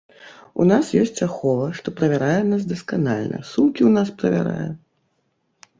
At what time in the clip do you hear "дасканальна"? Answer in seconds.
2.73-3.45